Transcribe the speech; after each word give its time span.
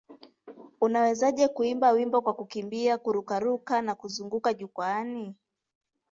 Unawezaje 0.81 1.47
kuimba 1.47 1.91
wimbo 1.91 2.21
kwa 2.21 2.33
kukimbia, 2.33 2.97
kururuka 2.97 3.81
na 3.81 3.95
kuzunguka 3.95 4.53
jukwaani? 4.53 5.35